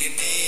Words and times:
Give 0.00 0.16
me 0.16 0.39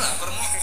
lah 0.00 0.12
permohonan 0.18 0.62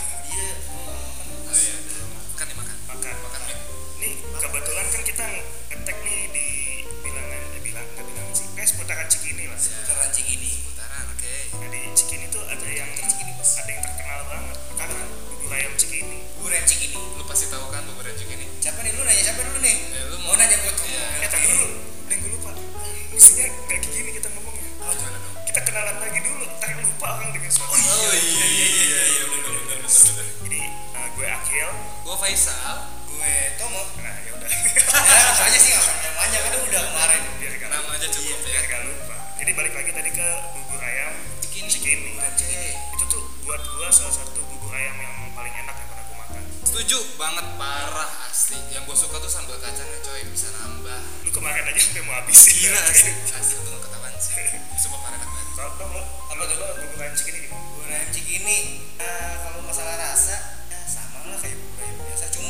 Faisal. 32.21 32.77
Gue 33.09 33.33
Tomo. 33.57 33.81
Nah 33.97 34.13
ya 34.21 34.37
udah. 34.37 34.45
Namanya 34.45 35.57
sih 35.57 35.73
nggak 35.73 35.97
namanya 36.05 36.37
kan 36.37 36.53
udah 36.69 36.81
kemarin 36.93 37.21
biar 37.41 37.53
gak 37.57 37.65
kan. 37.65 37.69
nama 37.73 37.89
aja 37.97 38.07
cukup 38.13 38.29
iya, 38.29 38.37
ya. 38.37 38.45
biar 38.45 38.63
gak 38.69 38.81
lupa. 38.85 39.15
Jadi 39.41 39.51
balik 39.57 39.73
lagi 39.73 39.89
tadi 39.89 40.09
ke 40.13 40.27
bubur 40.53 40.81
ayam 40.85 41.13
cikini. 41.41 41.65
Cikini. 41.65 42.11
Cikini. 42.37 42.69
itu 42.77 43.03
tuh 43.09 43.25
buat 43.41 43.57
gue 43.57 43.87
salah 43.89 44.13
satu 44.21 44.37
bubur 44.37 44.69
ayam 44.69 45.01
yang 45.01 45.33
paling 45.33 45.49
enak 45.49 45.73
yang 45.73 45.87
pernah 45.89 46.05
gue 46.05 46.17
makan. 46.21 46.43
Setuju 46.61 46.97
banget 47.17 47.45
parah 47.57 48.11
asli. 48.29 48.59
Yang 48.69 48.83
gua 48.85 48.97
suka 49.01 49.17
tuh 49.17 49.31
sambal 49.33 49.57
kacangnya 49.57 49.97
coy 50.05 50.21
bisa 50.29 50.53
nambah. 50.61 51.01
Lu 51.25 51.29
kemarin 51.33 51.65
aja 51.73 51.81
sampai 51.81 52.05
mau 52.05 52.13
habis. 52.21 52.37
Gila 52.53 52.81
asli. 52.85 53.11
Asli 53.33 53.57
tuh 53.65 53.81
ketahuan 53.81 54.13
sih. 54.21 54.37
Semua 54.77 55.01
parah 55.01 55.17
banget. 55.17 55.57
Kalau 55.57 55.73
Tomo, 55.73 56.01
apa 56.05 56.43
dulu 56.45 56.65
bubur 56.85 57.01
ayam 57.01 57.17
cikini 57.17 57.49
gimana? 57.49 57.65
Bubur 57.65 57.89
ayam 57.89 58.09
cikini 58.13 58.57
uh, 59.01 59.33
kalau 59.41 59.65
masalah 59.65 59.97
rasa 59.97 60.37
ya 60.69 60.77
sama 60.85 61.25
lah 61.33 61.41
kayak 61.41 61.70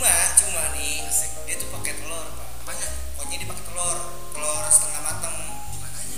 cuma 0.02 0.18
cuma 0.34 0.64
nih 0.74 1.06
Asik. 1.06 1.30
dia 1.46 1.62
tuh 1.62 1.70
pakai 1.78 1.94
telur 1.94 2.26
pak. 2.34 2.48
Apanya? 2.66 2.90
Pokoknya 3.14 3.38
dia 3.38 3.48
pakai 3.54 3.66
telur. 3.70 3.98
Telur 4.34 4.64
setengah 4.74 5.02
matang 5.06 5.38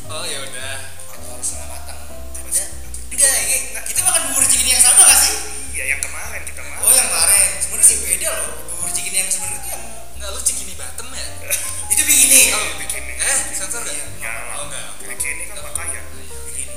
oh 0.07 0.23
ya 0.23 0.39
udah. 0.39 0.75
Telur 1.11 1.39
setengah 1.43 1.67
matang 1.67 1.99
ada? 2.31 2.63
Enggak 3.11 3.27
ya, 3.27 3.43
eh, 3.43 3.51
eh, 3.51 3.61
nah, 3.75 3.83
kita 3.83 3.99
makan 4.07 4.21
bubur 4.31 4.47
cikini 4.47 4.71
yang 4.71 4.79
sama 4.79 5.03
gak 5.03 5.19
sih? 5.19 5.35
Iya 5.75 5.83
yang 5.91 5.99
kemarin 5.99 6.41
kita 6.47 6.63
makan. 6.63 6.79
Oh 6.79 6.91
yang 6.95 7.07
kemarin. 7.11 7.49
Sebenarnya 7.59 7.87
sih 7.91 7.97
beda 8.07 8.27
loh 8.31 8.47
bubur 8.71 8.89
cikini 8.95 9.17
yang 9.19 9.27
sebenarnya 9.27 9.59
tuh 9.59 9.71
yang 9.75 9.83
enggak 10.15 10.29
lu 10.31 10.39
cikini 10.39 10.73
batem 10.79 11.07
ya? 11.11 11.27
Itu 11.91 12.01
begini, 12.07 12.39
oh 12.55 12.65
begini 12.79 13.13
eh, 13.19 13.27
eh 13.27 13.39
sensor 13.51 13.83
gak 13.83 13.91
ya, 13.99 14.07
ya. 14.23 14.31
oh 14.63 14.71
enggak 14.71 14.95
bikini 15.03 15.43
kan 15.51 15.59
ya 15.59 16.01
begini 16.47 16.75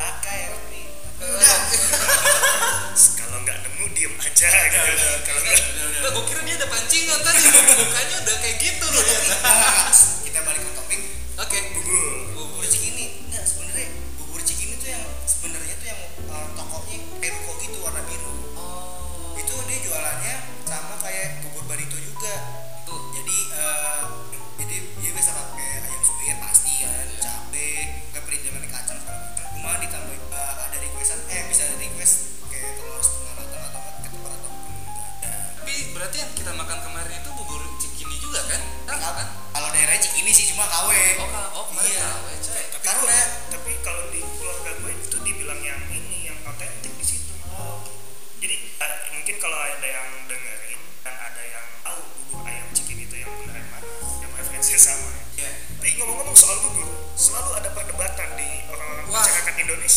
pakai 0.00 0.36
ya 0.40 0.48
udah. 0.56 1.56
kalau 2.92 3.38
nggak 3.40 3.58
nemu 3.64 3.84
diem 3.96 4.14
aja 4.20 4.48
iya, 4.52 4.64
gitu. 4.68 4.84
Iya, 4.84 4.92
iya. 4.92 5.18
kalau 5.24 5.40
nggak 5.40 5.60
nah, 6.02 6.10
gue 6.12 6.24
kira 6.28 6.40
dia 6.44 6.56
ada 6.60 6.66
pancingan 6.68 7.18
tadi. 7.24 7.40
Mukanya 7.80 8.16
udah 8.20 8.36
kayak 8.36 8.56
gitu 8.60 8.86
loh. 8.92 9.02
Ya 9.02 9.18
kita 10.28 10.38
balik 10.44 10.60
ke 10.60 10.70
topik. 10.76 11.00
Oke. 11.00 11.48
Okay. 11.48 11.62
Google. 11.72 12.31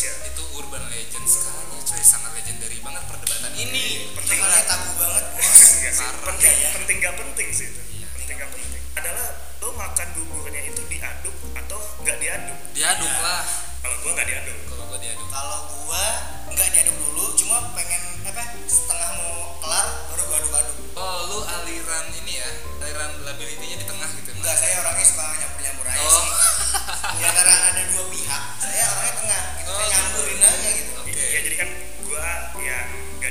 Indonesia. 0.05 0.29
Itu 0.29 0.43
urban 0.61 0.83
legend 0.93 1.25
sekali 1.25 1.77
coy. 1.81 2.01
Sangat 2.05 2.31
legendary 2.37 2.77
banget 2.81 3.03
perdebatan 3.09 3.53
ini. 3.57 4.13
Perdebatannya 4.13 4.63
tabu 4.69 4.89
banget. 5.01 5.25
Iya 5.85 6.11
penting 6.21 6.55
penting 6.75 6.97
gak 6.99 7.15
penting 7.15 7.47
sih 7.53 7.65
itu. 7.71 7.81
Iya, 8.01 8.07
penting 8.13 8.35
gak 8.37 8.49
penting. 8.51 8.81
adalah 8.95 9.27
lo 9.61 9.69
makan 9.75 10.07
buburnya 10.17 10.61
itu 10.65 10.74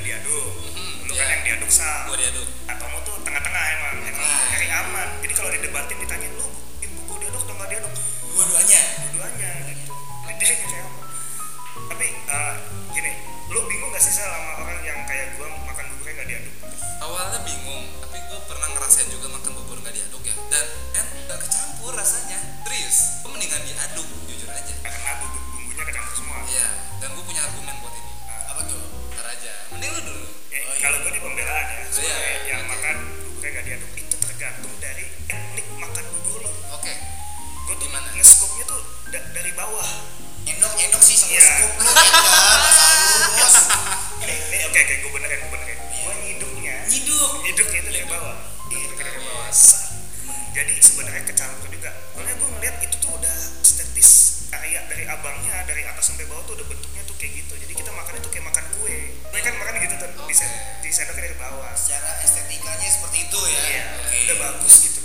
diaduk. 0.05 0.53
Hmm, 0.77 1.09
lu 1.09 1.13
yeah. 1.17 1.17
kan 1.17 1.25
iya. 1.25 1.33
yang 1.33 1.41
diaduk 1.43 1.71
sal 1.73 2.05
gua 2.05 2.15
diaduk. 2.21 2.45
Nah, 2.45 2.73
atau 2.77 2.85
mau 2.93 3.01
tuh 3.01 3.17
tengah-tengah 3.25 3.63
emang. 3.81 3.95
Emang 4.05 4.27
nah. 4.29 4.47
cari 4.53 4.67
aman. 4.69 5.07
Jadi 5.25 5.33
kalau 5.33 5.49
didebatin 5.49 5.97
ditanya 5.97 6.27
lu 6.37 6.47
ibu 6.85 6.97
gua 7.09 7.17
diaduk 7.17 7.41
atau 7.41 7.53
nggak 7.57 7.69
diaduk? 7.73 7.93
Dua-duanya? 8.31 8.81
Dua-duanya 9.01 9.49
gitu. 9.73 9.93
Iya. 10.29 10.35
Jadi 10.45 10.45
kayak 10.69 10.87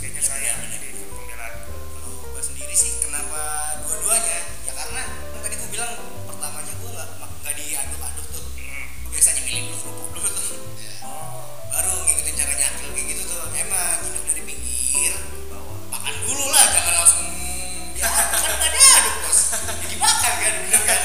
kayaknya 0.00 0.24
saya 0.24 0.50
menjadi 0.64 0.96
pembelaan. 0.96 1.54
Kalau 1.68 2.32
gue 2.32 2.40
sendiri 2.40 2.72
sih 2.72 3.04
kenapa 3.04 3.40
dua-duanya? 3.84 4.38
Ya 4.64 4.72
karena 4.72 5.02
kan 5.04 5.40
tadi 5.44 5.54
gue 5.60 5.68
bilang 5.76 5.92
pertamanya 6.24 6.72
gue 6.72 6.88
nggak 6.88 7.08
nggak 7.20 7.54
diaduk-aduk 7.60 8.26
tuh. 8.32 8.44
Hmm. 8.56 8.84
biasanya 9.12 9.40
milih 9.44 9.62
dulu 9.68 9.76
kerupuk 9.84 10.08
dulu 10.16 10.28
tuh. 10.32 10.56
Iya. 10.80 10.92
Baru 11.68 11.92
ngikutin 12.08 12.32
cara 12.32 12.52
nyakil 12.56 12.88
kayak 12.96 13.06
gitu 13.12 13.22
tuh. 13.28 13.44
Emang 13.60 14.00
hidup 14.08 14.24
dari 14.24 14.42
pinggir 14.48 15.14
makan 15.92 16.14
dulu 16.24 16.44
lah 16.48 16.64
jangan 16.72 16.94
langsung 17.04 17.20
ya 17.92 18.08
kan 18.08 18.26
nggak 18.56 18.70
diaduk 18.72 19.16
bos. 19.20 19.40
Jadi 19.84 19.96
makan 20.00 20.32
kan 20.40 20.54
bener 20.64 20.82
kan? 20.88 21.00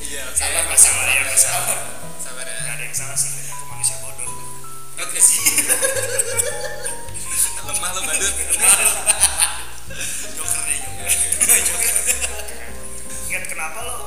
Iya 0.00 0.22
sabar 0.32 0.64
sabar 0.80 1.06
ya 1.12 1.36
sabar 1.36 1.78
sabar 2.24 2.44
ya. 2.48 2.56
Nggak 2.56 2.72
ada 2.72 2.84
yang 2.88 2.96
salah 2.96 3.16
sih 3.20 3.36
aku 3.52 3.64
manusia 3.68 4.00
bodoh. 4.00 4.32
Oke 4.96 5.20
sih. 5.20 5.44
rumah 7.82 7.98
lo 7.98 8.02
badut. 8.06 8.30
Joker 10.38 10.62
deh 10.70 10.78
joker. 11.66 11.94
Ingat 13.26 13.44
kenapa 13.50 13.78
lo 13.82 14.01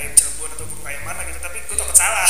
ayam 0.00 0.12
Cirebon 0.16 0.48
atau 0.56 0.64
bumbu 0.64 0.84
ayam 0.88 1.02
mana 1.04 1.20
gitu 1.28 1.38
tapi 1.44 1.60
gue 1.60 1.76
takut 1.76 1.96
salah 1.96 2.24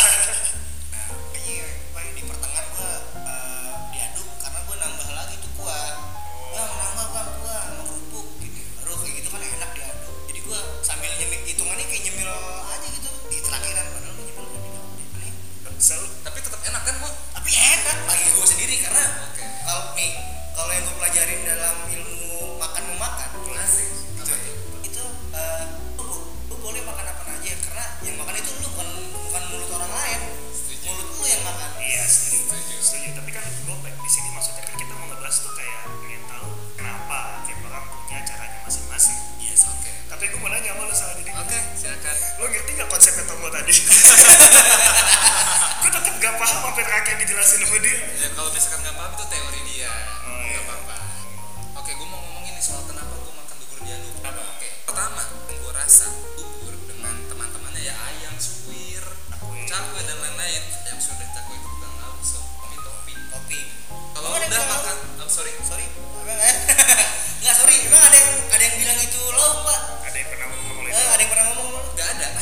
nggak 67.50 67.66
sorry. 67.66 67.82
Emang 67.82 67.98
ada 67.98 68.14
yang 68.14 68.30
ada 68.46 68.62
yang 68.62 68.76
bilang 68.78 68.98
itu 69.02 69.22
lauk 69.34 69.58
pak? 69.66 69.80
Ada 70.06 70.16
yang 70.22 70.28
pernah 70.30 70.46
ngomong 70.54 70.86
eh, 70.86 71.08
ada 71.10 71.18
yang 71.18 71.30
pernah 71.34 71.46
ngomong 71.50 71.68
lauk 71.74 71.86
nggak 71.98 72.08
ada. 72.14 72.28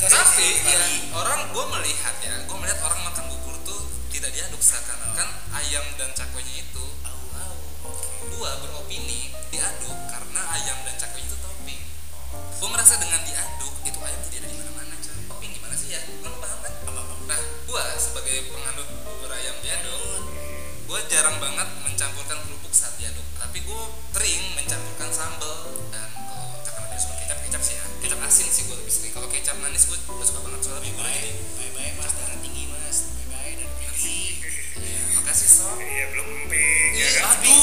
Sorry, 0.00 0.06
tapi 0.06 0.46
ya 0.70 0.80
orang 1.18 1.50
gue 1.50 1.64
melihat 1.76 2.14
ya 2.22 2.34
gue 2.46 2.56
melihat 2.62 2.78
orang 2.86 3.00
makan 3.10 3.26
bubur 3.26 3.58
tuh 3.66 3.90
tidak 4.14 4.30
diaduk 4.30 4.62
seakan-akan 4.62 5.28
ayam 5.58 5.82
dan 5.98 6.14
cakwenya 6.14 6.62
itu 6.62 6.84
Au, 7.04 7.20
au. 7.42 7.54
gua 8.38 8.54
beropini 8.62 9.34
diaduk 9.50 9.98
karena 10.14 10.40
ayam 10.54 10.78
dan 10.86 10.94
cakwenya 10.94 11.26
itu 11.26 11.38
topping. 11.42 11.82
Gua 12.62 12.68
merasa 12.70 13.02
dengan 13.02 13.18
diaduk 13.26 13.74
itu 13.82 13.98
ayam 13.98 14.20
jadi 14.30 14.36
ada 14.40 14.48
di 14.48 14.56
mana-mana 14.62 14.94
coy. 14.94 15.18
Topping 15.26 15.50
gimana 15.58 15.74
sih 15.74 15.88
ya? 15.90 16.00
Lo 16.22 16.38
paham 16.38 16.58
kan 16.62 16.72
nah 17.26 17.40
gua 17.66 17.82
sebagai 17.98 18.46
penganut 18.54 18.86
bubur 19.02 19.34
ayam 19.34 19.58
diaduk 19.58 20.29
gua 20.90 21.06
jarang 21.06 21.38
banget 21.38 21.70
mencampurkan 21.86 22.34
kerupuk 22.42 22.74
saat 22.74 22.98
diaduk. 22.98 23.22
Tapi 23.38 23.62
gua 23.62 23.94
sering 24.10 24.58
mencampurkan 24.58 25.06
sambal 25.14 25.70
dan 25.94 26.10
kalau 26.18 26.50
misalkan 26.58 26.82
ada 26.90 26.98
suka 26.98 27.14
kecap 27.22 27.38
kecap 27.46 27.62
sih 27.62 27.74
ya. 27.78 27.86
Kecap 28.02 28.18
asin 28.26 28.50
sih 28.50 28.66
gua 28.66 28.74
lebih 28.74 28.90
sering. 28.90 29.14
Kalau 29.14 29.30
kecap 29.30 29.54
manis 29.62 29.86
gua, 29.86 29.94
gua 30.10 30.26
suka 30.26 30.42
banget. 30.42 30.66
Soalnya 30.66 30.90
buburnya 30.90 31.14
Bye-bye, 31.14 31.22
jadi 31.22 31.30
bye-bye 31.62 31.90
mas, 31.94 32.12
darah 32.18 32.38
tinggi 32.42 32.64
mas, 32.74 32.98
bye-bye 33.06 33.52
dan 33.54 33.70
tinggi. 33.78 34.18
ya, 34.82 35.00
makasih 35.14 35.50
sob. 35.62 35.78
Iya 35.78 36.04
belum 36.10 36.26
emping 36.26 36.90
ya 36.98 37.08
kan? 37.22 37.38
aduh. 37.38 37.62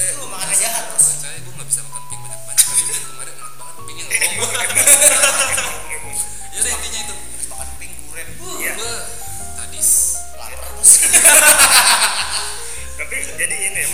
Eh, 0.00 0.10
lu 0.16 0.24
makan 0.32 0.48
aja 0.48 0.64
jahat. 0.64 0.84
Saya 0.96 1.38
gue 1.44 1.52
nggak 1.52 1.68
bisa 1.68 1.80
makan 1.92 2.02
pink 2.08 2.20
banyak 2.24 2.40
banyak 2.48 2.64
kemarin 3.04 3.34
enak 3.36 3.52
banget 3.60 3.74
pinknya 3.84 4.04
nggak 4.08 5.24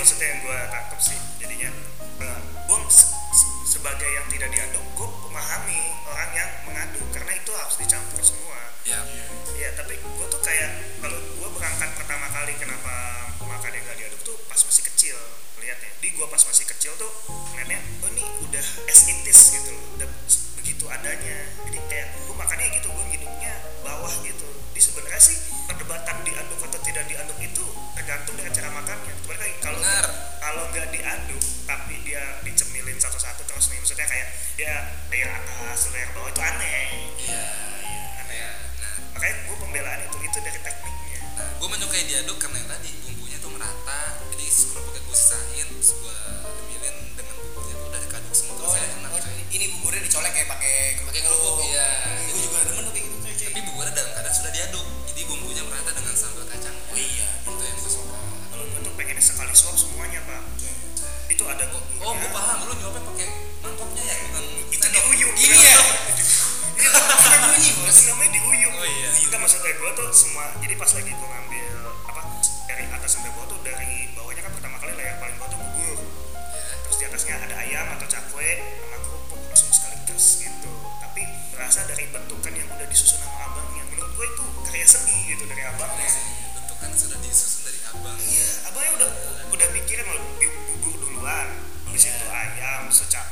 ya 0.05 0.11
maksudnya 0.12 0.29
yang 0.37 0.41
gue 0.45 0.59
kayak 34.25 34.33
dia 34.57 34.75
layer 35.11 35.31
atas, 35.31 35.91
layer 35.93 36.09
bawah 36.15 36.31
itu 36.31 36.41
aneh. 36.41 36.87
Iya. 37.21 37.43
Aneh. 38.25 38.37
Ya. 38.39 38.51
Nah, 38.81 38.95
Makanya 39.19 39.35
gue 39.45 39.57
pembelaan 39.61 40.01
itu 40.07 40.17
itu 40.23 40.39
dari 40.41 40.61
tekniknya. 40.63 41.21
nah 41.35 41.49
gue 41.59 41.69
menyukai 41.69 42.03
diaduk 42.07 42.37
karena 42.39 42.57
yang 42.63 42.71
tadi 42.71 42.89
bumbunya 43.05 43.39
tuh 43.43 43.51
merata. 43.53 44.01
Jadi 44.33 44.45
kerupuknya 44.49 45.01
gue 45.03 45.17
sisain, 45.19 45.67
terus 45.69 45.91
gue 45.99 46.17
ambilin 46.47 46.97
dengan 47.19 47.35
bumbunya 47.43 47.75
tuh 47.77 47.87
udah 47.91 48.01
dikaduk 48.01 48.33
semua 48.35 48.55
terus 48.57 48.69
Oh, 48.71 48.73
saya 48.73 48.87
enak 48.97 49.11
oh, 49.13 49.21
ini 49.53 49.65
buburnya 49.79 50.01
dicolek 50.07 50.33
kayak 50.33 50.49
pakai 50.49 50.75
Pakai 51.05 51.21
kerupuk, 51.21 51.55
iya. 51.69 51.89
Gue 52.31 52.41
juga 52.41 52.59
demen 52.65 52.83
tuh 52.89 52.93
kayak 52.95 53.07
gitu. 53.11 53.17
Tapi 53.51 53.61
bumbunya 53.67 53.93
dalam 53.93 54.11
keadaan 54.15 54.35
sudah 54.35 54.53
diaduk. 54.55 54.87
Jadi 55.11 55.21
bumbunya 55.29 55.63
merata 55.67 55.91
dengan 55.93 56.15
sambal 56.15 56.45
kacang. 56.49 56.77
Oh 56.91 56.97
iya. 56.99 57.29
Itu 57.45 57.63
yang 57.63 57.77
gue 57.79 57.93
suka. 57.93 58.19
Kalau 58.51 58.65
gue 58.71 58.81
tuh 58.83 58.93
pengennya 58.95 59.23
sekali 59.23 59.53
suap 59.53 59.77
semuanya 59.77 60.21
pak. 60.25 60.43
Itu 61.34 61.44
ada 61.50 61.64
Oh, 61.98 62.12
gue 62.14 62.31
paham. 62.31 62.58
Lu 62.62 62.74
nyopet 62.79 63.03
pakai 63.03 63.26
mangkoknya 63.58 64.03
ya, 64.06 64.14
bukan 64.22 64.43
Itu 64.70 64.86
sendok. 64.86 65.03
diuyuk. 65.03 65.32
Gini 65.34 65.56
ya. 65.58 65.79
Iya, 66.74 67.38
bunyi 67.50 67.70
bos. 67.81 67.96
itu 67.96 68.03
namanya 68.12 68.31
diuyuk. 68.38 68.72
Oh, 68.76 68.86
iya. 68.86 69.08
Enggak 69.19 69.41
maksudnya 69.43 69.72
gue 69.74 69.91
tuh 69.98 70.08
semua. 70.14 70.44
Jadi 70.62 70.74
pas 70.79 70.91
lagi 70.94 71.10
gue 71.10 71.29
ngambil 71.34 71.74
apa 72.06 72.20
dari 72.70 72.84
atas 72.86 73.10
sampai 73.19 73.31
bawah 73.34 73.46
tuh 73.50 73.58
dari 73.67 74.14
bawahnya 74.14 74.43
kan 74.46 74.53
pertama 74.55 74.76
kali 74.79 74.93
layar 74.94 75.17
paling 75.19 75.34
bawah 75.41 75.50
tuh 75.50 75.58
bubur. 75.58 75.98
Ya. 75.98 76.74
Terus 76.86 76.96
di 77.00 77.05
atasnya 77.10 77.34
ada 77.41 77.55
ayam 77.67 77.86
atau 77.98 78.06
cakwe 78.06 78.50
sama 78.79 78.96
kerupuk 79.03 79.41
langsung 79.50 79.70
sekali 79.74 79.96
terus 80.06 80.26
gitu. 80.38 80.70
Tapi 81.03 81.22
berasa 81.50 81.82
dari 81.88 82.05
bentukan 82.14 82.53
yang 82.55 82.69
udah 82.70 82.86
disusun 82.86 83.19
sama 83.19 83.38
abangnya. 83.50 83.82
Menurut 83.91 84.12
gue 84.14 84.26
itu 84.31 84.43
karya 84.70 84.86
seni 84.86 85.17
gitu 85.34 85.43
dari 85.50 85.62
abangnya. 85.67 86.10
Ayam, 93.03 93.24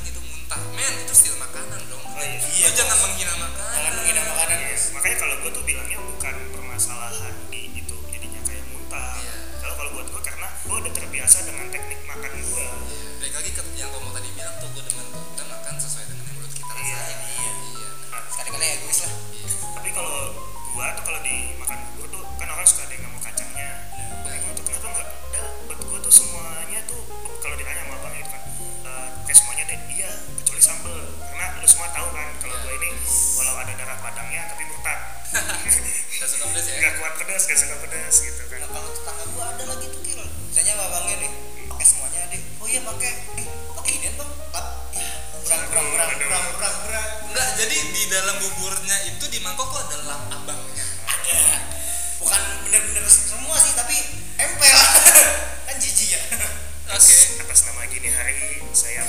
bilang 0.00 0.16
itu 0.16 0.20
muntah 0.24 0.60
men 0.72 0.94
itu 1.04 1.12
still 1.12 1.36
makanan 1.36 1.80
dong 1.92 2.00
oh, 2.00 2.24
iya. 2.24 2.40
iya 2.40 2.68
jangan 2.72 2.96
menghina 3.04 3.34
makanan 3.36 3.72
jangan 3.76 3.92
menghina 4.00 4.22
makanan 4.24 4.58
yes. 4.64 4.82
makanya 4.96 5.16
kalau 5.20 5.34
gue 5.44 5.50
tuh 5.52 5.64
bilangnya 5.68 5.98
bukan 6.00 6.34
permasalahan 6.56 7.34
di 7.52 7.60
itu 7.76 7.96
jadinya 8.08 8.40
kayak 8.48 8.64
muntah 8.72 9.12
iya. 9.20 9.34
kalau 9.60 9.74
kalau 9.76 9.90
buat 9.92 10.06
gue 10.08 10.22
karena 10.24 10.48
gue 10.64 10.76
udah 10.80 10.92
terbiasa 10.96 11.38
dengan 11.44 11.66
teknik 11.68 12.00
makan 12.08 12.32
gue 12.32 12.64
iya. 12.64 12.70
baik 13.20 13.34
lagi 13.36 13.50
ke 13.52 13.62
yang 13.76 13.88
gue 13.92 14.00
mau 14.00 14.12
tadi 14.16 14.28
bilang 14.32 14.54
tuh 14.56 14.68
gue 14.72 14.84
dengan 14.88 15.06
tuh 15.12 15.22
kita 15.36 15.44
makan 15.44 15.74
sesuai 15.76 16.04
dengan 16.08 16.24
yang 16.24 16.34
menurut 16.40 16.52
kita 16.56 16.72
iya, 16.72 16.80
rasain 16.80 17.18
iya, 17.20 17.20
iya. 17.20 17.52
iya. 17.76 17.88
Sekali-kali 18.32 18.66
egois 18.80 19.00
lah 19.04 19.12
iya. 19.36 19.48
tapi 19.76 19.88
kalau 19.92 20.14
gue 20.48 20.86
tuh 20.96 21.04
kalau 21.04 21.20
di 21.20 21.36
makan 21.60 21.78
gue 22.00 22.06
tuh 22.08 22.22
kan 22.40 22.48
orang 22.48 22.64
suka 22.68 22.88
dengan 22.88 23.09
semua 31.70 31.88
tahu 31.94 32.08
kan 32.10 32.26
kalau 32.42 32.50
Iya. 32.50 32.62
gua 32.66 32.72
ini 32.74 32.88
walau 33.38 33.54
ada 33.56 33.72
darah 33.78 33.98
padangnya 34.02 34.42
tapi 34.50 34.62
murtad. 34.66 34.98
Gak 36.20 36.28
suka 36.28 36.44
pedes 36.50 36.66
ya? 36.66 36.74
nggak 36.76 36.94
kuat 36.98 37.12
pedas 37.16 37.42
nggak 37.46 37.58
suka 37.62 37.76
pedas 37.80 38.14
gitu 38.20 38.42
kan. 38.44 38.58
Nah 38.58 38.68
kalau 38.68 38.90
tetangga 38.90 39.24
gua 39.30 39.44
ada 39.54 39.64
lagi 39.70 39.86
tuh 39.88 40.02
kil? 40.02 40.20
Misalnya 40.20 40.74
babangnya 40.76 41.16
nih 41.22 41.30
pakai 41.70 41.86
semuanya 41.86 42.20
deh. 42.28 42.42
Oh 42.58 42.66
iya 42.66 42.80
pakai. 42.82 43.10
Eh 43.38 43.46
pakai 43.72 43.92
ini 43.94 44.08
bang? 44.18 44.30
Lap. 44.50 44.66
Ya 44.92 45.08
berang 45.40 45.62
berang 45.70 45.86
berang 45.88 46.10
berang 46.26 46.46
berang 46.58 46.76
berang. 46.84 47.08
Enggak, 47.30 47.48
jadi 47.56 47.76
di 47.90 48.02
dalam 48.06 48.34
buburnya 48.36 48.96
itu 49.06 49.24
di 49.30 49.38
mangkok 49.40 49.66
tuh 49.70 49.80
ada 49.80 49.96
lap 50.04 50.22
abangnya. 50.28 50.84
ada. 51.06 51.38
Bukan 52.18 52.40
bener-bener 52.66 53.04
semua 53.06 53.54
sih 53.56 53.72
tapi 53.72 53.96
empel. 54.36 54.78
Kan 55.70 55.76
jijik 55.78 56.18
ya. 56.18 56.20
Oke. 56.90 57.16
atas 57.40 57.60
nama 57.64 57.86
gini 57.86 58.10
hari 58.10 58.58
saya 58.70 59.06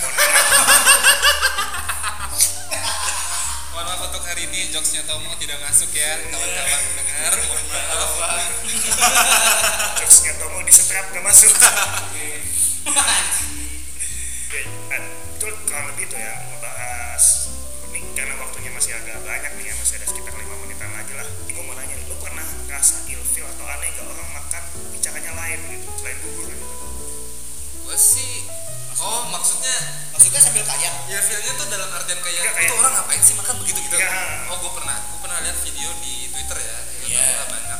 jokesnya 4.71 5.03
Tomo 5.03 5.35
tidak 5.35 5.59
masuk 5.67 5.91
ya 5.91 6.15
kawan-kawan 6.31 6.79
dengar. 6.95 7.35
Mohon 7.43 7.67
maaf. 7.67 8.15
jokesnya 9.99 10.39
Tomo 10.39 10.63
disetrap 10.63 11.11
gak 11.11 11.27
masuk 11.27 11.51
maksudnya 30.31 30.47
sambil 30.47 30.63
kaya 30.63 30.89
ya 31.11 31.19
feelnya 31.27 31.51
tuh 31.59 31.67
dalam 31.67 31.91
artian 31.91 32.19
kayak 32.23 32.39
kayak- 32.55 32.63
itu 32.63 32.73
orang 32.79 32.93
ngapain 32.95 33.19
sih 33.19 33.35
makan 33.35 33.55
begitu? 33.59 33.83
gitu. 33.83 33.95
Iya. 33.99 34.47
oh 34.47 34.55
gue 34.63 34.71
pernah 34.79 34.95
gue 35.03 35.19
pernah 35.19 35.37
lihat 35.43 35.57
video 35.59 35.89
di 35.99 36.31
twitter 36.31 36.55
ya. 36.55 36.77
Ya 37.03 37.19
yeah. 37.19 37.43
banyak 37.51 37.79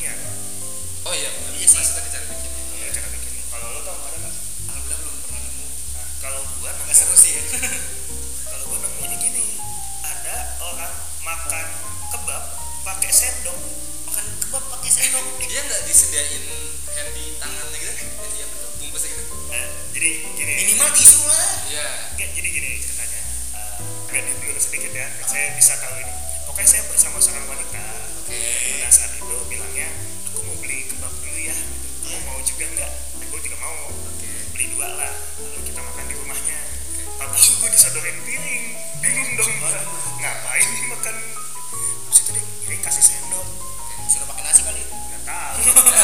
bikinnya 0.00 0.16
kan 0.16 0.32
oh 1.04 1.12
iya 1.12 1.28
benar 1.28 1.52
Iya 1.60 1.68
sih. 1.68 1.76
tadi 1.76 2.08
cara 2.08 2.24
bikinnya 2.24 2.62
Iya, 2.72 2.88
cara 2.96 3.06
bikinnya 3.12 3.44
kalau 3.52 3.66
lu 3.68 3.80
tau 3.84 3.96
ada 4.00 4.16
nggak? 4.16 4.34
Alhamdulillah 4.64 4.98
belum 5.04 5.16
pernah 5.20 5.40
nemu. 5.44 5.66
Nah, 5.92 6.06
kalau 6.24 6.40
gua 6.56 6.70
nggak 6.72 6.86
nemu 6.88 6.96
seru 6.96 7.16
sih 7.20 7.32
ya. 7.36 7.42
Kalau 8.48 8.64
gua 8.64 8.78
nemunya 8.80 9.16
gini 9.20 9.44
ada 10.00 10.36
orang 10.64 10.94
makan 11.20 11.66
kebab 12.08 12.42
pakai 12.80 13.12
sendok. 13.12 13.58
Makan 14.08 14.24
kebab 14.40 14.64
pakai 14.72 14.88
sendok. 14.90 15.24
Dia 15.50 15.60
nggak 15.60 15.80
disediain 15.84 16.44
handy 16.96 17.24
tangannya 17.36 17.76
gitu? 17.76 17.92
Handy 17.92 18.38
apa 18.40 18.54
tuh? 18.56 18.70
Bungkusnya 18.80 19.08
gitu? 19.12 19.34
Eh, 19.52 19.68
jadi 19.92 20.08
gini. 20.32 20.52
Minimal 20.64 20.88
tisu 20.96 21.20
lah. 21.28 21.48
Iya. 21.68 21.86
Jadi 22.16 22.48
gini 22.48 22.70
ceritanya. 22.80 23.20
Eh, 23.52 24.08
agak 24.08 24.22
diblur 24.24 24.56
sedikit 24.56 24.92
ya. 24.96 25.06
Saya 25.28 25.52
bisa 25.60 25.76
tahu 25.76 25.94
ini 26.00 26.12
pokoknya 26.50 26.66
saya 26.66 26.82
bersama 26.90 27.22
seorang 27.22 27.46
wanita. 27.46 27.84
Oke. 28.26 28.42
Pada 28.74 28.90
saat 28.90 29.14
itu 29.14 29.36
bilangnya 29.46 29.86
aku 30.34 30.42
mau 30.50 30.56
beli 30.58 30.82
kebab 30.90 31.14
dulu 31.22 31.38
ya. 31.38 31.54
Kamu 32.02 32.18
mau 32.26 32.38
juga 32.42 32.64
nggak? 32.74 32.92
Eh, 33.22 33.26
gue 33.30 33.40
juga 33.46 33.56
mau. 33.62 33.86
Oke. 33.86 34.30
Beli 34.50 34.66
dua 34.74 34.88
lah 34.98 35.12
lalu 35.38 35.62
kita 35.62 35.78
makan 35.78 36.04
di 36.10 36.14
rumahnya. 36.18 36.58
Tapi 37.22 37.38
gue 37.38 37.68
disodorin 37.70 38.18
piring. 38.26 38.64
Bingung 38.98 39.30
dong 39.38 39.52
gua. 39.62 39.78
ngapain 40.18 40.66
nih 40.74 40.84
makan? 40.90 41.16
Terus 42.10 42.18
itu 42.18 42.30
dia 42.34 42.42
piring 42.66 42.82
kasih 42.82 43.04
sendok. 43.06 43.46
Sudah 44.10 44.26
pakai 44.26 44.42
nasi 44.50 44.60
kali? 44.66 44.82
Nggak 44.90 45.22
tahu. 45.22 45.58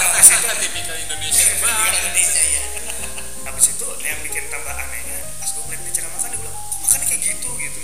Tipikal 0.62 0.96
Indonesia. 1.10 1.46
Banget 1.58 1.92
Indonesia 2.06 2.42
ya 2.46 2.62
habis 3.50 3.66
itu 3.74 3.86
yang 4.02 4.18
bikin 4.22 4.46
tambah 4.46 4.74
anehnya 4.78 5.18
pas 5.42 5.50
gue 5.50 5.62
ngeliat 5.66 5.82
dia 5.90 5.92
cara 5.98 6.08
makan? 6.14 6.28
Dia 6.30 6.38
bilang 6.38 6.54
kok 6.54 6.78
makannya 6.86 7.06
kayak 7.10 7.22
gitu 7.34 7.48
gitu. 7.58 7.78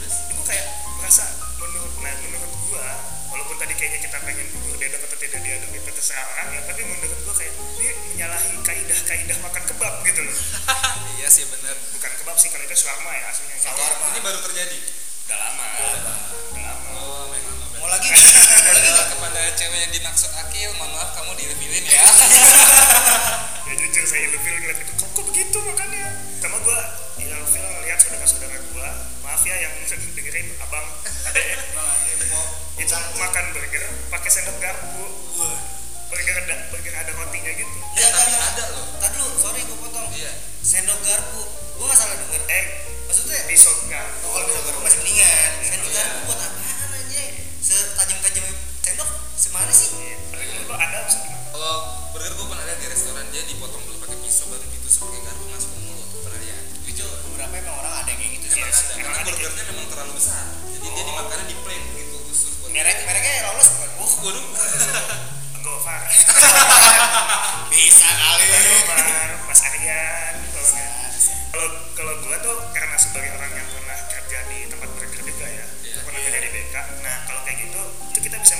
Terus? 0.00 0.14
Gue 0.32 0.44
kayak 0.48 0.64
merasa 0.96 1.45
menurut 1.66 1.94
nah 2.00 2.14
menurut 2.22 2.52
gua 2.70 2.88
walaupun 3.34 3.56
tadi 3.58 3.74
kayaknya 3.74 4.00
kita 4.06 4.18
pengen 4.22 4.46
bubur 4.54 4.76
diaduk 4.78 5.00
atau 5.02 5.18
tidak 5.18 5.40
diaduk 5.42 5.70
itu 5.74 5.90
terserah 5.90 6.26
orang 6.36 6.48
ya 6.54 6.60
tapi 6.64 6.80
menurut 6.86 7.18
gua 7.26 7.34
kayak 7.34 7.54
dia 7.76 7.92
menyalahi 8.14 8.50
kaidah-kaidah 8.62 9.38
makan 9.42 9.62
kebab 9.66 9.94
gitu 10.06 10.20
loh. 10.24 10.36
Iya 11.16 11.28
sih 11.32 11.48
bener 11.48 11.74
bukan 11.96 12.12
kebab 12.22 12.36
sih 12.36 12.48
kalau 12.52 12.64
itu 12.68 12.76
shawarma 12.76 13.10
ya 13.10 13.26
aslinya. 13.32 13.56
Shawarma. 13.56 14.06
ini 14.14 14.20
baru 14.20 14.38
terjadi? 14.46 14.78
Udah 15.26 15.38
lama. 15.42 15.64
Udah 15.80 16.02
lama. 16.06 16.90
Oh 17.02 17.24
memang. 17.32 17.56
lama 17.56 17.65
mau 17.86 17.94
lagi 17.94 18.10
nggak? 18.10 18.34
mau 18.66 18.72
lagi 18.82 18.90
nggak? 18.90 19.06
kepada 19.14 19.40
cewek 19.54 19.78
yang 19.78 19.92
dimaksud 19.94 20.30
Akil, 20.42 20.70
mohon 20.74 20.90
maaf 20.90 21.14
kamu 21.14 21.38
direvilin 21.38 21.86
ya. 21.86 22.02
ya 23.70 23.72
jujur 23.78 24.02
saya 24.02 24.26
ilfil 24.26 24.54
ngeliat 24.58 24.78
itu 24.82 24.92
kok, 24.98 25.06
kok 25.14 25.24
begitu 25.30 25.58
makannya 25.62 26.06
sama 26.42 26.58
gua 26.66 26.78
ilfil 27.14 27.62
ngeliat 27.62 27.98
saudara-saudara 28.02 28.58
gua 28.74 28.90
maaf 29.22 29.42
ya 29.46 29.54
yang 29.62 29.70
dengerin 29.86 30.46
abang 30.58 30.86
adek 31.30 31.46
itu 32.74 32.94
makan 33.22 33.44
burger 33.54 33.82
pakai 34.10 34.30
sendok 34.34 34.58
garpu 34.58 35.06
Wah. 35.38 35.58
burger 36.10 36.42
ada 36.42 36.66
burger 36.74 36.90
ada 36.90 37.12
rotinya 37.14 37.54
gitu 37.54 37.78
Ya, 37.96 38.12
tapi 38.12 38.28
kan, 38.28 38.44
ada 38.52 38.64
loh. 38.76 38.84
Tadi 39.00 39.16
dulu, 39.16 39.40
sorry 39.40 39.64
gue 39.64 39.72
potong. 39.80 40.04
Iya. 40.12 40.28
Sendok 40.60 41.00
garpu, 41.00 41.48
gue 41.48 41.84
nggak 41.88 41.96
salah 41.96 42.12
denger. 42.12 42.44
eh 42.44 42.64
Maksudnya, 43.08 43.40
pisau 43.48 43.72
garpu 43.88 44.28
oh, 44.28 44.44
sendok 44.44 44.64
garpu 44.68 44.80
masih. 44.84 45.00
Gue 52.76 52.84
lihat 52.84 52.92
di 52.92 53.00
restoran 53.00 53.24
dia 53.32 53.40
dipotong 53.48 53.82
dulu 53.88 53.96
pakai 54.04 54.20
pisau 54.20 54.52
baru 54.52 54.60
ditusuk 54.68 55.08
pakai 55.08 55.20
garpu 55.24 55.44
masuk 55.48 55.70
ke 55.72 55.78
mulut. 55.80 56.08
Pernah 56.20 56.40
lihat? 56.44 56.62
Itu 56.84 57.04
beberapa 57.24 57.54
emang 57.56 57.76
orang 57.80 57.94
ada 58.04 58.08
yang 58.12 58.20
kayak 58.20 58.32
gitu 58.36 58.46
sih. 58.52 58.60
Emang 58.60 58.76
ada. 58.76 58.92
Karena 59.00 59.32
burgernya 59.32 59.64
memang 59.72 59.86
terlalu 59.88 60.12
besar. 60.12 60.44
Jadi 60.68 60.86
dia 60.92 61.04
dimakannya 61.08 61.44
di 61.48 61.56
plate 61.56 61.86
gitu 61.96 62.16
khusus 62.28 62.52
buat. 62.60 62.68
Merek 62.68 62.98
mereknya 63.08 63.32
lolos 63.48 63.68
bukan? 63.72 63.88
Oh, 63.96 64.10
waduh. 64.28 64.44
Gofar 65.56 66.00
Bisa 67.72 68.08
kali. 68.12 68.44
Gofar 68.44 69.00
Mas 69.42 69.60
Aryan 69.64 70.34
kalau 70.46 70.68
nggak 70.68 70.88
Bisa. 71.10 71.32
kalau 71.48 71.68
kalau 71.96 72.12
gua 72.20 72.36
tuh 72.38 72.56
karena 72.70 72.96
sebagai 73.00 73.30
orang 73.34 73.50
yang 73.50 73.68
pernah 73.72 73.98
kerja 74.06 74.38
di 74.46 74.58
tempat 74.68 74.88
burger 74.92 75.20
juga 75.24 75.46
ya 75.48 75.64
Iya. 75.80 75.98
pernah 76.04 76.20
kerja 76.22 76.38
di 76.38 76.50
BK 76.52 76.74
nah 77.00 77.16
kalau 77.24 77.40
kayak 77.42 77.56
gitu 77.64 77.82
itu 78.12 78.18
kita 78.20 78.36
bisa 78.38 78.54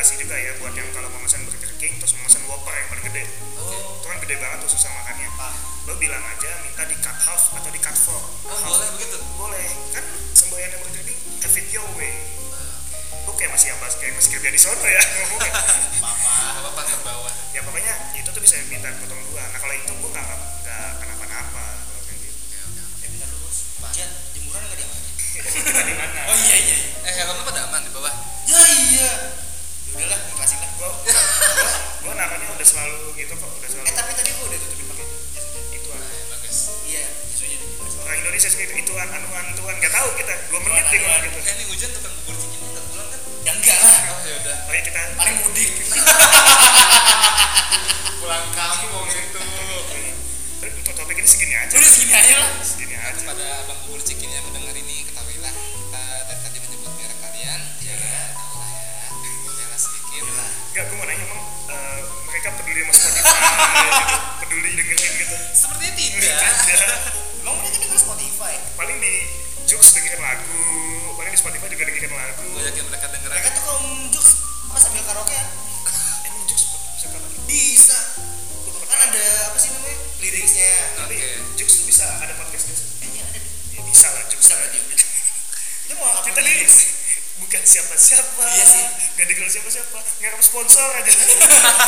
edukasi 0.00 0.16
juga 0.18 0.32
ya 0.34 0.56
buat 0.56 0.72
yang 0.72 0.88
kalau 0.96 1.12
mau 1.12 1.20
pesan 1.20 1.44
Burger 1.44 1.76
King 1.76 1.92
terus 2.00 2.16
mau 2.16 2.24
pesan 2.24 2.40
Whopper 2.48 2.72
yang 2.72 2.88
paling 2.88 3.04
gede 3.04 3.24
Oh. 3.60 3.68
itu 3.68 4.08
kan 4.08 4.16
gede 4.18 4.40
banget 4.40 4.58
tuh 4.64 4.72
susah 4.72 4.88
makannya 4.90 5.28
Pak, 5.30 5.52
lo 5.84 5.92
bilang 6.00 6.24
aja 6.24 6.50
minta 6.64 6.88
di 6.88 6.96
cut 6.96 7.12
half 7.20 7.52
atau 7.52 7.68
di 7.68 7.76
cut 7.76 7.92
four 7.94 8.16
Oh, 8.16 8.48
Half. 8.48 8.64
boleh 8.72 8.88
begitu. 8.96 9.18
boleh 9.36 9.60
kan 9.92 10.00
semboyannya 10.32 10.80
Burger 10.80 11.04
King 11.04 11.20
have 11.38 11.52
it 11.54 11.66
your 11.68 11.84
way 11.94 12.16
Ah, 12.48 12.80
lo 13.22 13.36
kayak 13.36 13.52
masih 13.52 13.76
ambas 13.76 13.92
kayak 13.94 14.16
masih 14.16 14.30
kerja 14.32 14.48
di 14.48 14.56
sono 14.58 14.80
ya 14.82 15.02
papa. 16.00 16.32
Apa 16.56 16.68
apa 16.70 16.82
terbawah. 16.82 17.32
ya 17.52 17.60
pokoknya 17.60 17.92
itu 18.16 18.24
tuh 18.26 18.40
bisa 18.40 18.56
minta 18.66 18.88
potong 18.96 19.20
dua 19.26 19.44
nah 19.44 19.58
kalau 19.60 19.74
itu 19.74 19.92
gua 19.94 20.10
nggak 20.10 20.24
nggak 20.64 20.99
anuan 39.40 39.56
tuan 39.56 39.72
nggak 39.80 39.88
tahu 39.92 40.08
kita 40.20 40.32
dua 40.52 40.60
menit 40.60 40.84
deh 40.84 41.00
anuan. 41.00 41.20
gitu 41.24 41.38
Eh 41.40 41.52
ini 41.56 41.64
hujan 41.72 41.88
tukang 41.96 42.12
bubur 42.20 42.36
cikinnya 42.36 42.68
nggak 42.70 42.84
pulang 42.92 43.08
kan? 43.08 43.20
ya 43.40 43.52
enggak 43.56 43.78
lah 43.80 43.96
Oh 44.10 44.20
ya 44.20 44.36
udah. 44.36 44.56
oh 44.68 44.72
ya 44.76 44.82
kita 44.84 45.00
paling 45.16 45.36
mudik 45.40 45.70
Pulang 48.20 48.52
kampung 48.52 49.08
itu. 49.08 49.40
Tapi 50.60 50.76
untuk 50.76 50.92
topik 50.92 51.16
ini 51.16 51.24
segini 51.24 51.56
aja 51.56 51.72
udah 51.72 51.88
segini 51.88 52.12
aja 52.12 52.36
lah 52.36 52.52
segini 52.60 52.92
aja 52.94 53.16
Kepada 53.16 53.64
abang 53.64 53.80
bubur 53.88 53.96
yang 54.04 54.44
mendengar 54.44 54.76
ini 54.76 55.08
ketahuilah 55.08 55.52
kita 55.56 56.04
dari 56.28 56.40
tadi 56.44 56.58
menyebut 56.60 56.92
merek 56.94 57.16
kalian. 57.18 57.60
Ya 57.80 57.96
tahu 58.36 58.52
lah 58.60 58.68
ya. 58.68 59.08
Bolehlah 59.40 59.80
sedikit. 59.80 60.20
Enggak, 60.70 60.84
gue 60.84 60.94
mau 60.94 61.02
nanya 61.08 61.24
emang 61.24 61.40
eh, 61.66 61.98
mereka 62.28 62.52
peduli 62.54 62.78
sama 62.84 62.92
Spotify 62.92 63.32
gitu, 63.74 64.04
peduli 64.38 64.70
dengerin 64.76 65.12
gitu 65.18 65.34
Sepertinya 65.50 65.92
tidak. 65.96 67.19
Karaoke 75.10 75.34
ya. 75.34 75.46
Emang 76.30 76.42
Jux 76.46 76.60
bisa 76.70 77.06
kapan 77.10 77.30
bisa. 77.50 77.98
Kan 78.86 79.00
ada 79.10 79.26
apa 79.50 79.58
sih 79.58 79.70
namanya? 79.74 79.98
Liriknya 80.22 80.72
tapi 81.02 81.14
Oke. 81.18 81.30
Jux 81.58 81.70
tuh 81.82 81.84
bisa 81.90 82.06
ada 82.06 82.34
podcast 82.38 82.70
nggak 82.70 82.78
sih? 82.78 82.86
kayaknya 83.02 83.22
ada 83.26 83.38
deh. 83.42 83.52
Ya 83.74 83.80
bisa 83.90 84.06
lah 84.06 84.22
Jux 84.30 84.38
bisa 84.38 84.54
lah 84.54 84.68
dia 85.90 85.98
mau 85.98 86.06
apa 86.06 86.22
kita 86.22 86.38
nih 86.46 86.62
bukan 87.42 87.62
siapa-siapa. 87.66 88.44
Iya 88.54 88.62
sih. 88.62 88.84
nggak 89.18 89.26
dikenal 89.26 89.50
siapa-siapa. 89.50 89.98
Ngarep 90.22 90.38
sponsor 90.46 90.86
aja. 91.02 91.10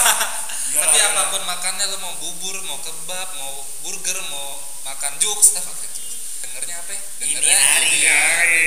Tapi 0.83 0.99
apa 0.99 1.23
pun 1.31 1.43
makannya 1.47 1.87
lo 1.87 1.97
mau 2.02 2.14
bubur, 2.19 2.59
mau 2.67 2.83
kebab, 2.83 3.29
mau 3.38 3.62
burger, 3.87 4.19
mau 4.26 4.59
makan 4.83 5.12
jux, 5.23 5.55
eh 5.55 5.62
makan 5.62 5.88
jux. 5.95 6.02
Dengernya 6.53 6.77
apa 6.85 6.93
ya? 6.93 7.01
Dengernya 7.17 7.57
ini 7.81 8.05
hari 8.13 8.61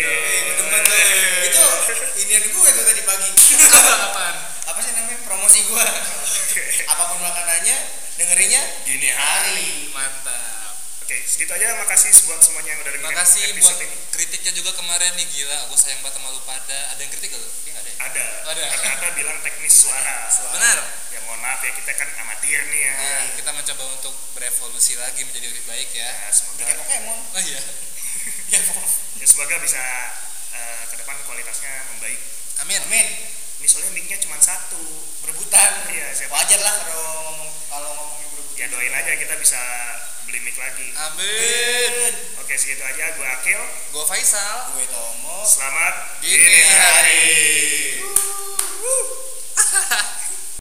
demen 0.58 0.82
tuh 0.90 0.98
itu 1.46 1.66
inian 2.26 2.44
gue 2.50 2.70
tuh 2.74 2.82
tadi 2.82 3.02
pagi. 3.06 3.30
Apaan? 4.10 4.36
apa 4.74 4.80
sih 4.82 4.92
namanya? 4.98 5.22
Promosi 5.22 5.60
gue. 5.70 5.86
Apa 6.90 7.04
pun 7.14 7.20
makanannya 7.22 7.78
dengerinnya 8.18 8.62
gini 8.90 9.10
hari. 9.14 9.94
Mantap. 9.94 10.45
Oke 11.06 11.18
segitu 11.22 11.52
aja 11.54 11.78
makasih 11.78 12.10
buat 12.26 12.42
semuanya 12.42 12.70
yang 12.74 12.82
udah 12.82 12.92
dengerin 12.92 13.14
Makasih 13.14 13.46
buat 13.56 13.78
ini 13.78 13.96
kritiknya 14.10 14.52
juga 14.52 14.72
kemarin 14.74 15.12
nih 15.14 15.28
gila. 15.30 15.70
Gue 15.70 15.78
sayang 15.78 16.02
banget 16.02 16.18
sama 16.18 16.34
lu 16.34 16.42
pada. 16.42 16.80
Ada 16.90 17.00
yang 17.00 17.12
kritik 17.14 17.30
gak 17.30 17.38
lu? 17.38 17.46
Iya 17.46 17.72
nggak 17.72 17.84
ada. 17.84 17.92
ya? 17.92 17.96
ada 18.02 18.24
Ada. 18.50 18.64
kata-kata 18.74 19.08
bilang 19.14 19.38
teknis 19.42 19.76
suara 19.78 20.16
Benar. 20.50 20.78
ya 21.10 21.20
mohon 21.22 21.40
maaf 21.40 21.62
ya 21.62 21.72
kita 21.72 21.92
kan 21.94 22.10
amatir 22.18 22.60
nih 22.66 22.82
ya 22.82 22.94
Nah, 22.96 23.26
kita 23.36 23.50
mencoba 23.52 23.84
untuk 23.92 24.14
berevolusi 24.34 24.94
lagi 24.96 25.22
menjadi 25.22 25.46
lebih 25.48 25.66
baik 25.66 25.90
ya. 25.92 26.10
ya 26.10 26.30
semoga 26.32 26.64
kayak 26.64 26.78
Pokemon 26.80 27.18
Oh 27.28 27.42
iya. 27.44 27.60
ya 28.50 28.60
ya 29.22 29.26
semoga 29.26 29.56
bisa 29.60 29.82
eh, 30.52 30.82
ke 30.88 30.96
depan 30.98 31.16
kualitasnya 31.24 31.74
membaik 31.92 32.18
Amin. 32.62 32.82
amin 32.84 33.08
ini 33.56 33.68
soalnya 33.68 33.92
mic-nya 33.92 34.18
cuma 34.20 34.38
satu 34.38 34.80
berebutan 35.22 35.72
Iya, 35.88 36.08
siapa? 36.14 36.34
wajar 36.34 36.60
lah 36.60 36.74
kalau 36.82 37.04
ngomong 37.22 37.52
kalau 37.68 37.92
ngomongnya 37.94 38.28
berebutan 38.32 38.58
ya 38.58 38.66
doain 38.70 38.94
aja 38.96 39.12
kita 39.14 39.36
bisa 39.38 39.62
beli 40.26 40.40
mic 40.42 40.56
lagi 40.56 40.88
Amin. 40.96 41.92
oke 42.38 42.54
segitu 42.54 42.82
aja 42.82 43.06
gue 43.14 43.28
Akil 43.28 43.62
Gue 43.90 44.04
Faisal. 44.04 44.74
gue 44.74 44.86
Tomo 44.90 45.46
selamat 45.46 45.96
Gini 46.20 46.62
hari. 46.66 46.74
hari. 46.76 47.24